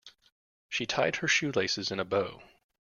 [0.67, 2.41] She tied her shoelaces into a bow.